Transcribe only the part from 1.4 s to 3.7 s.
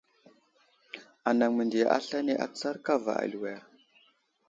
məndiya aslane atsar kava aliwer.